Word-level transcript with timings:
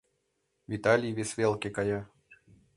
Виталий 0.71 1.15
вес 1.17 1.31
велке 1.39 1.69
кая. 1.75 2.01